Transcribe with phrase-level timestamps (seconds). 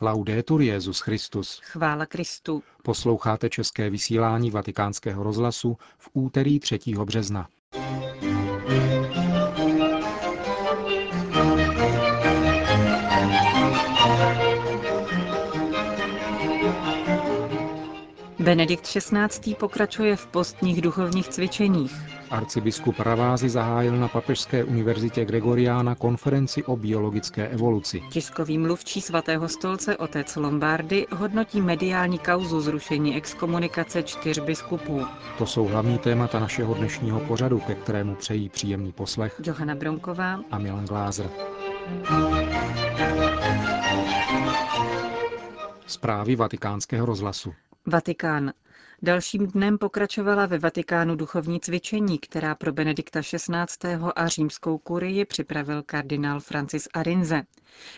[0.00, 1.60] Laudetur Jezus Christus.
[1.64, 2.62] Chvála Kristu.
[2.82, 6.78] Posloucháte české vysílání Vatikánského rozhlasu v úterý 3.
[7.04, 7.48] března.
[18.38, 19.54] Benedikt XVI.
[19.54, 22.17] pokračuje v postních duchovních cvičeních.
[22.30, 28.02] Arcibiskup Ravázy zahájil na Papežské univerzitě Gregoriána konferenci o biologické evoluci.
[28.10, 35.06] Tiskový mluvčí svatého stolce otec Lombardy hodnotí mediální kauzu zrušení exkomunikace čtyř biskupů.
[35.38, 40.58] To jsou hlavní témata našeho dnešního pořadu, ke kterému přejí příjemný poslech Johana Bronková a
[40.58, 41.30] Milan Glázer.
[45.86, 47.54] Zprávy vatikánského rozhlasu.
[47.86, 48.52] Vatikán.
[49.02, 53.94] Dalším dnem pokračovala ve Vatikánu duchovní cvičení, která pro Benedikta XVI.
[54.16, 57.42] a římskou kurii připravil kardinál Francis Arinze.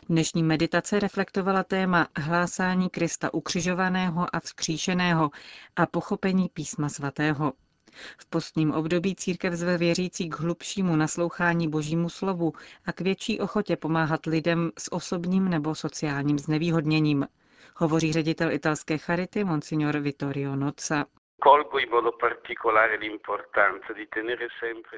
[0.08, 5.30] Dnešní meditace reflektovala téma hlásání Krista ukřižovaného a vzkříšeného
[5.76, 7.52] a pochopení písma svatého.
[8.18, 12.52] V postním období církev zve věřící k hlubšímu naslouchání božímu slovu
[12.86, 17.26] a k větší ochotě pomáhat lidem s osobním nebo sociálním znevýhodněním
[17.80, 21.04] hovoří ředitel italské charity Monsignor Vittorio Nozza.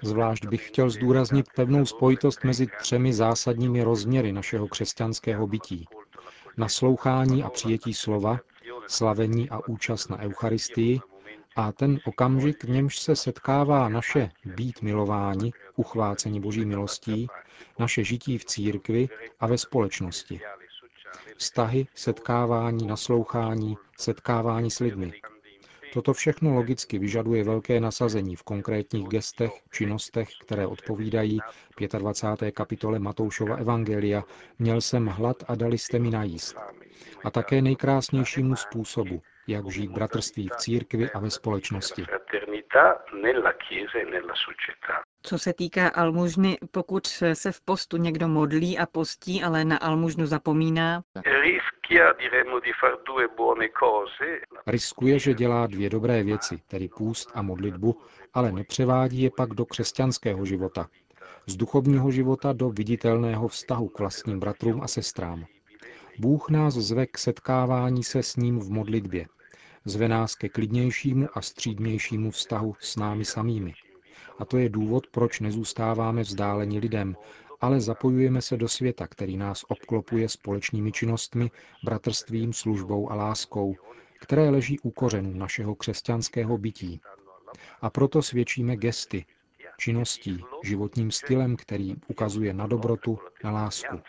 [0.02, 5.86] Zvlášť bych chtěl zdůraznit pevnou spojitost mezi třemi zásadními rozměry našeho křesťanského bytí.
[6.56, 8.38] Naslouchání a přijetí slova,
[8.86, 11.00] slavení a účast na Eucharistii
[11.56, 17.26] a ten okamžik, v němž se setkává naše být milování, uchvácení Boží milostí,
[17.78, 19.08] naše žití v církvi
[19.40, 20.40] a ve společnosti.
[21.36, 25.12] Vztahy, setkávání, naslouchání, setkávání s lidmi.
[25.92, 31.38] Toto všechno logicky vyžaduje velké nasazení v konkrétních gestech, činnostech, které odpovídají
[31.98, 32.52] 25.
[32.52, 34.24] kapitole Matoušova Evangelia
[34.58, 36.56] Měl jsem hlad a dali jste mi najíst.
[37.24, 42.04] A také nejkrásnějšímu způsobu, jak žít bratrství v církvi a ve společnosti.
[45.22, 50.26] Co se týká almužny, pokud se v postu někdo modlí a postí, ale na almužnu
[50.26, 51.02] zapomíná,
[54.66, 58.00] riskuje, že dělá dvě dobré věci, tedy půst a modlitbu,
[58.34, 60.88] ale nepřevádí je pak do křesťanského života,
[61.46, 65.44] z duchovního života do viditelného vztahu k vlastním bratrům a sestrám.
[66.18, 69.26] Bůh nás zve k setkávání se s ním v modlitbě.
[69.84, 73.74] Zve nás ke klidnějšímu a střídnějšímu vztahu s námi samými.
[74.38, 77.16] A to je důvod, proč nezůstáváme vzdáleni lidem,
[77.60, 81.50] ale zapojujeme se do světa, který nás obklopuje společnými činnostmi,
[81.84, 83.76] bratrstvím, službou a láskou,
[84.20, 87.00] které leží u kořenů našeho křesťanského bytí.
[87.80, 89.24] A proto svědčíme gesty,
[89.78, 94.00] činností, životním stylem, který ukazuje na dobrotu, na lásku.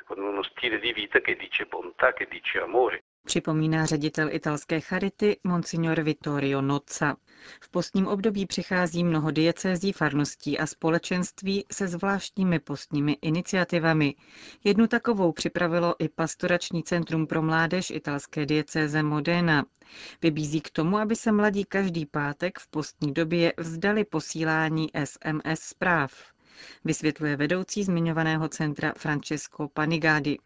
[3.25, 7.16] Připomíná ředitel italské charity Monsignor Vittorio Nozza.
[7.62, 14.16] V postním období přichází mnoho diecézí, farností a společenství se zvláštními postními iniciativami.
[14.63, 19.66] Jednu takovou připravilo i Pastorační centrum pro mládež italské diecéze Modena.
[20.22, 26.34] Vybízí k tomu, aby se mladí každý pátek v postní době vzdali posílání SMS zpráv.
[26.85, 30.38] Vysvětluje vedoucí zmiňovaného centra Francesco Panigadi.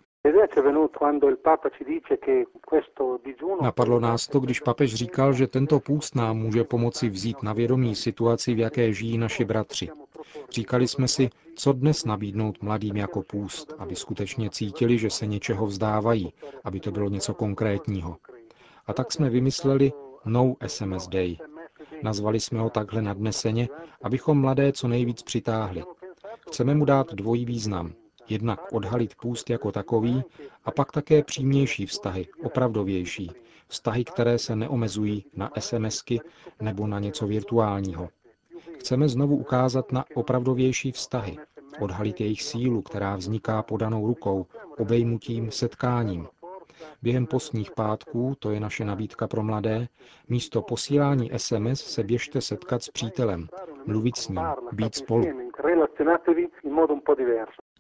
[3.62, 7.96] Napadlo nás to, když papež říkal, že tento půst nám může pomoci vzít na vědomí
[7.96, 9.90] situaci, v jaké žijí naši bratři.
[10.50, 15.66] Říkali jsme si, co dnes nabídnout mladým jako půst, aby skutečně cítili, že se něčeho
[15.66, 18.18] vzdávají, aby to bylo něco konkrétního.
[18.88, 19.92] A tak jsme vymysleli
[20.26, 21.38] No SMS Day.
[22.04, 23.68] Nazvali jsme ho takhle nadneseně,
[24.04, 25.84] abychom mladé co nejvíc přitáhli.
[26.48, 27.94] Chceme mu dát dvojí význam
[28.30, 30.24] jednak odhalit půst jako takový
[30.66, 33.32] a pak také přímější vztahy, opravdovější,
[33.68, 36.20] vztahy, které se neomezují na SMSky
[36.62, 38.10] nebo na něco virtuálního.
[38.80, 41.38] Chceme znovu ukázat na opravdovější vztahy,
[41.80, 44.46] odhalit jejich sílu, která vzniká podanou rukou,
[44.78, 46.28] obejmutím, setkáním.
[47.02, 49.88] Během postních pátků, to je naše nabídka pro mladé,
[50.30, 53.48] místo posílání SMS se běžte setkat s přítelem,
[53.86, 54.42] mluvit s ním,
[54.72, 55.26] být spolu.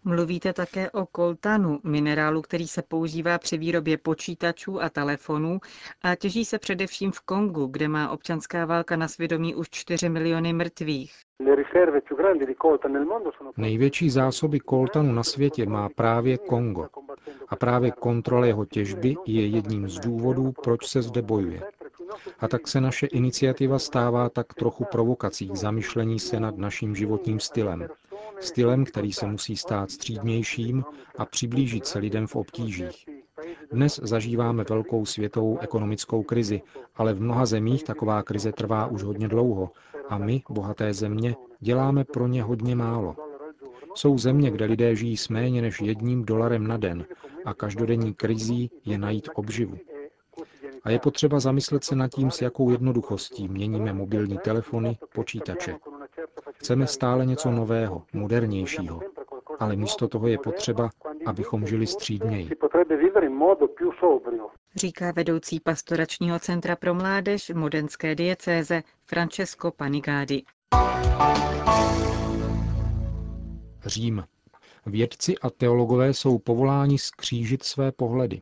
[0.03, 5.59] Mluvíte také o koltanu, minerálu, který se používá při výrobě počítačů a telefonů
[6.03, 10.53] a těží se především v Kongu, kde má občanská válka na svědomí už 4 miliony
[10.53, 11.13] mrtvých.
[13.57, 16.87] Největší zásoby koltanu na světě má právě Kongo.
[17.47, 21.61] A právě kontrola jeho těžby je jedním z důvodů, proč se zde bojuje.
[22.39, 27.39] A tak se naše iniciativa stává tak trochu provokací k zamyšlení se nad naším životním
[27.39, 27.87] stylem.
[28.39, 30.83] Stylem, který se musí stát střídnějším
[31.17, 33.05] a přiblížit se lidem v obtížích.
[33.71, 36.61] Dnes zažíváme velkou světovou ekonomickou krizi,
[36.95, 39.71] ale v mnoha zemích taková krize trvá už hodně dlouho
[40.09, 43.15] a my, bohaté země, děláme pro ně hodně málo.
[43.95, 47.05] Jsou země, kde lidé žijí s méně než jedním dolarem na den
[47.45, 49.77] a každodenní krizí je najít obživu.
[50.83, 55.75] A je potřeba zamyslet se nad tím, s jakou jednoduchostí měníme mobilní telefony, počítače.
[56.57, 59.01] Chceme stále něco nového, modernějšího,
[59.59, 60.89] ale místo toho je potřeba,
[61.25, 62.49] abychom žili střídněji.
[64.75, 70.43] Říká vedoucí pastoračního centra pro mládež modenské diecéze Francesco Panigádi.
[73.85, 74.23] Řím.
[74.85, 78.41] Vědci a teologové jsou povoláni skřížit své pohledy,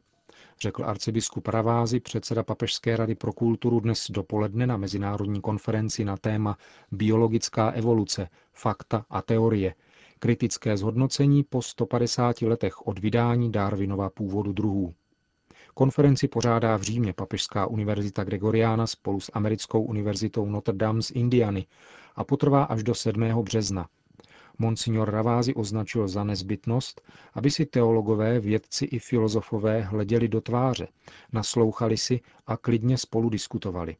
[0.61, 6.57] řekl arcibiskup Ravázy, předseda Papežské rady pro kulturu dnes dopoledne na mezinárodní konferenci na téma
[6.91, 9.75] Biologická evoluce, fakta a teorie,
[10.19, 14.93] kritické zhodnocení po 150 letech od vydání Darwinova původu druhů.
[15.73, 21.65] Konferenci pořádá v Římě Papežská univerzita Gregoriana spolu s americkou univerzitou Notre Dame z Indiany
[22.15, 23.43] a potrvá až do 7.
[23.43, 23.87] března.
[24.59, 27.01] Monsignor Ravázi označil za nezbytnost,
[27.33, 30.87] aby si teologové, vědci i filozofové hleděli do tváře,
[31.31, 33.95] naslouchali si a klidně spolu diskutovali.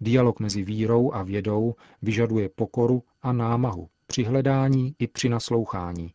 [0.00, 6.12] Dialog mezi vírou a vědou vyžaduje pokoru a námahu, při hledání i při naslouchání.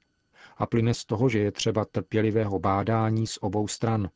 [0.57, 4.09] A plyne z toho, že je třeba trpělivého bádání z obou stran.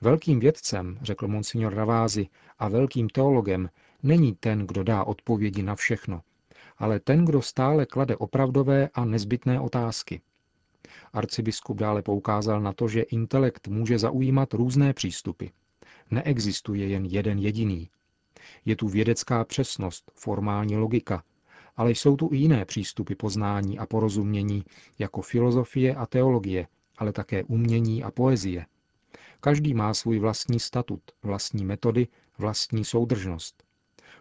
[0.00, 2.26] Velkým vědcem, řekl monsignor Ravázi,
[2.58, 3.70] a velkým teologem
[4.02, 6.22] není ten, kdo dá odpovědi na všechno,
[6.78, 10.20] ale ten, kdo stále klade opravdové a nezbytné otázky.
[11.12, 15.46] Arcibiskup dále poukázal na to, že intelekt může zaujímat různé přístupy.
[16.10, 17.90] Neexistuje jen jeden jediný.
[18.64, 21.22] Je tu vědecká přesnost, formální logika,
[21.76, 24.64] ale jsou tu i jiné přístupy poznání a porozumění,
[24.98, 26.66] jako filozofie a teologie,
[26.98, 28.66] ale také umění a poezie.
[29.40, 32.08] Každý má svůj vlastní statut, vlastní metody,
[32.38, 33.67] vlastní soudržnost.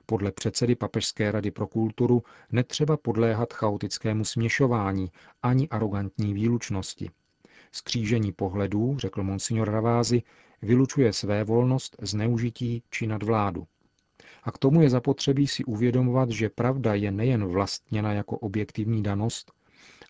[0.10, 5.12] Podle předsedy Papežské rady pro kulturu netřeba podléhat chaotickému směšování
[5.44, 7.10] ani arrogantní výlučnosti.
[7.72, 10.24] Skřížení pohledů, řekl monsignor Ravázy,
[10.62, 13.68] vylučuje své volnost, zneužití či nadvládu.
[14.44, 19.52] A k tomu je zapotřebí si uvědomovat, že pravda je nejen vlastněna jako objektivní danost,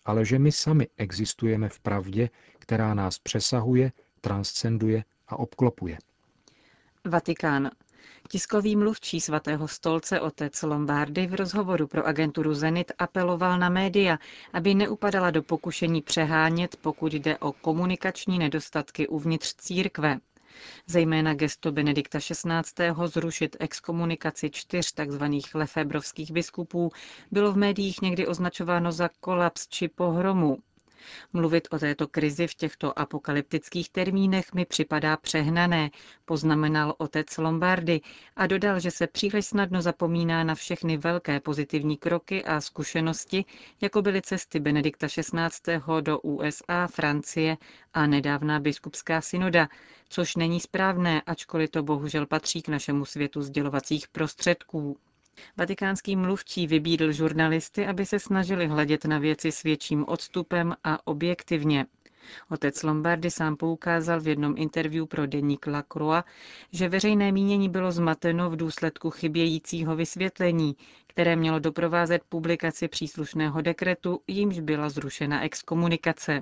[0.04, 5.98] ale že my sami existujeme v pravdě, která nás přesahuje, transcenduje a obklopuje.
[7.04, 7.70] Vatikán.
[8.30, 14.18] Tiskový mluvčí svatého stolce otec Lombardy v rozhovoru pro agenturu Zenit apeloval na média,
[14.52, 20.18] aby neupadala do pokušení přehánět, pokud jde o komunikační nedostatky uvnitř církve.
[20.86, 22.92] Zejména gesto Benedikta XVI.
[23.06, 25.24] zrušit exkomunikaci čtyř tzv.
[25.54, 26.90] lefebrovských biskupů
[27.30, 30.58] bylo v médiích někdy označováno za kolaps či pohromu.
[31.32, 35.90] Mluvit o této krizi v těchto apokalyptických termínech mi připadá přehnané,
[36.24, 38.00] poznamenal otec Lombardy
[38.36, 43.44] a dodal, že se příliš snadno zapomíná na všechny velké pozitivní kroky a zkušenosti,
[43.80, 45.80] jako byly cesty Benedikta XVI.
[46.00, 47.56] do USA, Francie
[47.94, 49.68] a nedávná biskupská synoda,
[50.08, 54.96] což není správné, ačkoliv to bohužel patří k našemu světu sdělovacích prostředků.
[55.56, 61.86] Vatikánský mluvčí vybídl žurnalisty, aby se snažili hledět na věci s větším odstupem a objektivně.
[62.50, 66.24] Otec Lombardy sám poukázal v jednom interview pro deník La Croix,
[66.72, 70.76] že veřejné mínění bylo zmateno v důsledku chybějícího vysvětlení,
[71.06, 76.40] které mělo doprovázet publikaci příslušného dekretu, jímž byla zrušena exkomunikace.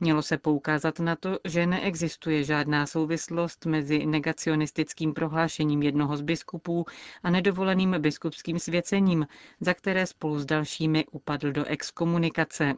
[0.00, 6.86] Mělo se poukázat na to, že neexistuje žádná souvislost mezi negacionistickým prohlášením jednoho z biskupů
[7.22, 9.26] a nedovoleným biskupským svěcením,
[9.60, 12.74] za které spolu s dalšími upadl do exkomunikace.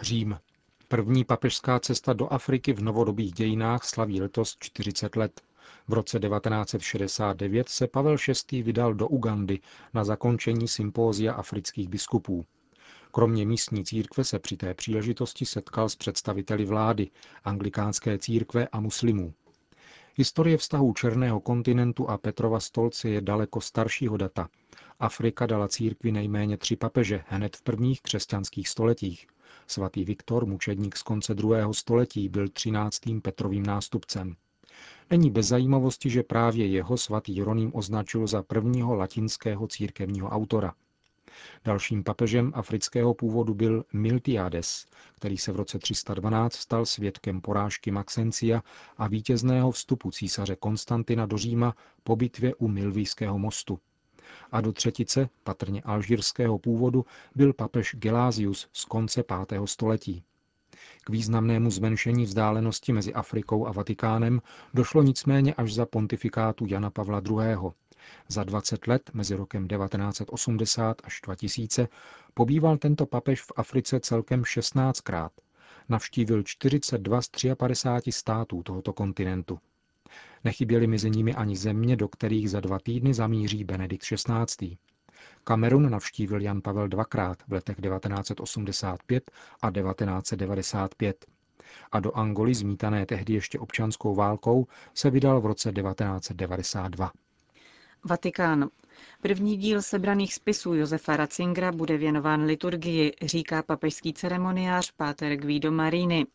[0.00, 0.38] Řím.
[0.88, 5.40] První papežská cesta do Afriky v novodobých dějinách slaví letos 40 let.
[5.88, 8.16] V roce 1969 se Pavel
[8.52, 8.62] VI.
[8.62, 9.60] vydal do Ugandy
[9.94, 12.46] na zakončení sympózia afrických biskupů.
[13.16, 17.10] Kromě místní církve se při té příležitosti setkal s představiteli vlády,
[17.44, 19.34] anglikánské církve a muslimů.
[20.14, 24.48] Historie vztahů Černého kontinentu a Petrova stolce je daleko staršího data.
[25.00, 29.26] Afrika dala církvi nejméně tři papeže hned v prvních křesťanských stoletích.
[29.66, 34.36] Svatý Viktor, mučedník z konce druhého století, byl třináctým Petrovým nástupcem.
[35.10, 40.74] Není bez zajímavosti, že právě jeho svatý Jeroným označil za prvního latinského církevního autora–
[41.64, 48.62] Dalším papežem afrického původu byl Miltiades, který se v roce 312 stal svědkem porážky Maxencia
[48.98, 53.78] a vítězného vstupu císaře Konstantina do Říma po bitvě u Milvijského mostu.
[54.52, 59.60] A do třetice, patrně alžírského původu, byl papež Gelázius z konce 5.
[59.64, 60.22] století.
[61.04, 64.42] K významnému zmenšení vzdálenosti mezi Afrikou a Vatikánem
[64.74, 67.56] došlo nicméně až za pontifikátu Jana Pavla II.
[68.28, 71.88] Za 20 let, mezi rokem 1980 až 2000,
[72.34, 75.30] pobýval tento papež v Africe celkem 16krát.
[75.88, 79.58] Navštívil 42 z 53 států tohoto kontinentu.
[80.44, 84.76] Nechyběly mezi nimi ani země, do kterých za dva týdny zamíří Benedikt XVI.
[85.44, 89.30] Kamerun navštívil Jan Pavel dvakrát v letech 1985
[89.62, 91.26] a 1995
[91.92, 97.12] a do Angoly, zmítané tehdy ještě občanskou válkou, se vydal v roce 1992.
[98.06, 98.68] Vatikán.
[99.22, 106.26] První díl sebraných spisů Josefa Ratzingera bude věnován liturgii, říká papežský ceremoniář Páter Guido Marini.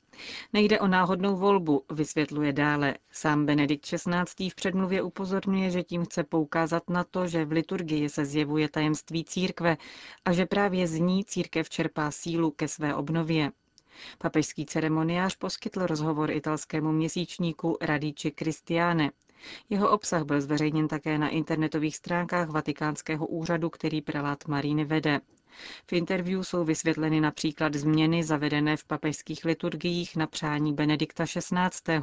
[0.53, 2.95] Nejde o náhodnou volbu, vysvětluje dále.
[3.11, 4.49] Sám Benedikt XVI.
[4.49, 9.23] v předmluvě upozorňuje, že tím chce poukázat na to, že v liturgii se zjevuje tajemství
[9.23, 9.77] církve
[10.25, 13.51] a že právě z ní církev čerpá sílu ke své obnově.
[14.17, 19.11] Papežský ceremoniář poskytl rozhovor italskému měsíčníku Radici Christiane.
[19.69, 25.19] Jeho obsah byl zveřejněn také na internetových stránkách Vatikánského úřadu, který prelát Maríny vede.
[25.88, 32.01] V interview jsou vysvětleny například změny zavedené v papežských liturgiích na přání Benedikta XVI.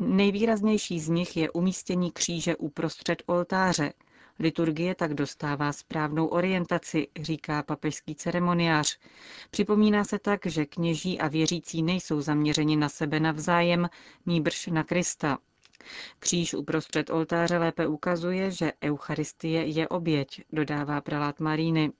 [0.00, 3.92] Nejvýraznější z nich je umístění kříže uprostřed oltáře.
[4.38, 8.98] Liturgie tak dostává správnou orientaci, říká papežský ceremoniář.
[9.50, 13.88] Připomíná se tak, že kněží a věřící nejsou zaměřeni na sebe navzájem,
[14.26, 15.38] nýbrž na Krista.
[16.18, 21.92] Kříž uprostřed oltáře lépe ukazuje, že Eucharistie je oběť, dodává prelát Maríny.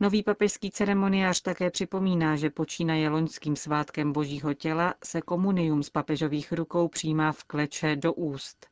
[0.00, 6.52] Nový papežský ceremoniář také připomíná, že počínaje loňským svátkem božího těla se komunium z papežových
[6.52, 8.66] rukou přijímá v kleče do úst.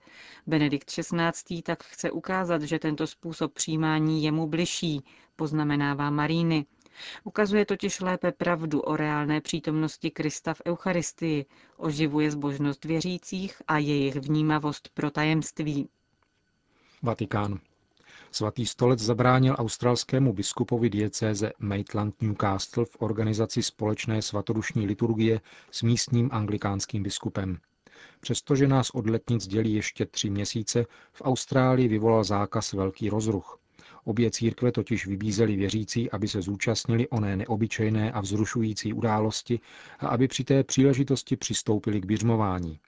[0.46, 1.62] Benedikt XVI.
[1.62, 5.04] tak chce ukázat, že tento způsob přijímání je mu bližší,
[5.36, 6.66] poznamenává Maríny.
[7.24, 14.16] Ukazuje totiž lépe pravdu o reálné přítomnosti Krista v Eucharistii, oživuje zbožnost věřících a jejich
[14.16, 15.88] vnímavost pro tajemství.
[17.02, 17.58] Vatikán.
[18.32, 26.28] Svatý stolec zabránil australskému biskupovi diecéze Maitland Newcastle v organizaci společné svatodušní liturgie s místním
[26.32, 27.58] anglikánským biskupem.
[28.20, 33.58] Přestože nás od letnic dělí ještě tři měsíce, v Austrálii vyvolal zákaz velký rozruch.
[34.06, 39.60] Obě církve totiž vybízely věřící, aby se zúčastnili oné neobyčejné a vzrušující události
[39.98, 42.78] a aby při té příležitosti přistoupili k běžmování.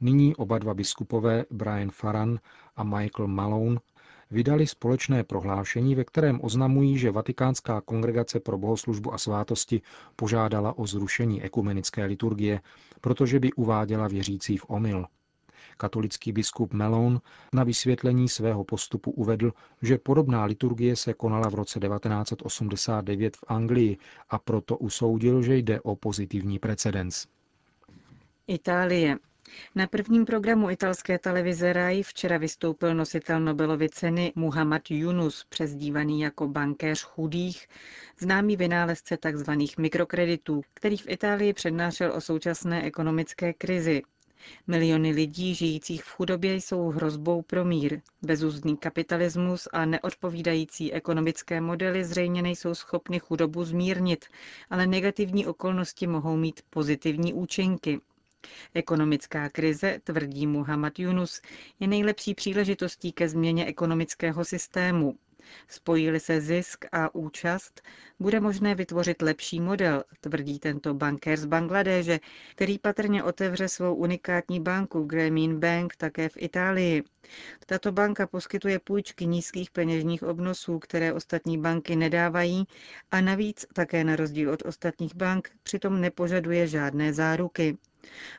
[0.00, 2.38] Nyní oba dva biskupové, Brian Farran
[2.76, 3.80] a Michael Malone,
[4.30, 9.82] vydali společné prohlášení, ve kterém oznamují, že Vatikánská kongregace pro bohoslužbu a svátosti
[10.16, 12.60] požádala o zrušení ekumenické liturgie,
[13.00, 15.06] protože by uváděla věřící v omyl.
[15.82, 17.20] Katolický biskup Melon
[17.52, 23.98] na vysvětlení svého postupu uvedl, že podobná liturgie se konala v roce 1989 v Anglii
[24.30, 27.26] a proto usoudil, že jde o pozitivní precedens.
[28.46, 29.18] Itálie.
[29.74, 36.48] Na prvním programu italské televize RAI včera vystoupil nositel Nobelovy ceny Muhammad Yunus, přezdívaný jako
[36.48, 37.68] bankéř chudých,
[38.18, 39.50] známý vynálezce tzv.
[39.78, 44.02] mikrokreditů, který v Itálii přednášel o současné ekonomické krizi.
[44.66, 48.00] Miliony lidí žijících v chudobě jsou hrozbou pro mír.
[48.22, 54.24] Bezúzdný kapitalismus a neodpovídající ekonomické modely zřejmě nejsou schopny chudobu zmírnit,
[54.70, 58.00] ale negativní okolnosti mohou mít pozitivní účinky.
[58.74, 61.42] Ekonomická krize, tvrdí Muhammad Yunus,
[61.80, 65.16] je nejlepší příležitostí ke změně ekonomického systému.
[65.68, 67.82] Spojí-li se zisk a účast,
[68.20, 72.20] bude možné vytvořit lepší model, tvrdí tento bankér z Bangladéže,
[72.54, 77.02] který patrně otevře svou unikátní banku Grameen Bank také v Itálii.
[77.66, 82.64] Tato banka poskytuje půjčky nízkých peněžních obnosů, které ostatní banky nedávají
[83.10, 87.78] a navíc také na rozdíl od ostatních bank přitom nepožaduje žádné záruky.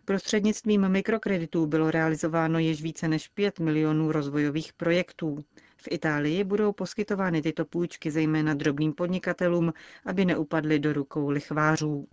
[0.06, 5.46] Prostřednictvím mikrokreditů bylo realizováno již více než 5 milionů rozvojových projektů.
[5.84, 9.74] V Itálii budou poskytovány tyto půjčky zejména drobným podnikatelům,
[10.06, 12.08] aby neupadly do rukou lichvářů.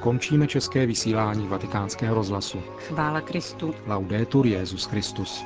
[0.00, 2.58] Končíme české vysílání vatikánského rozhlasu.
[2.60, 3.74] Chvála Kristu.
[3.86, 5.44] Laudetur Jezus Christus.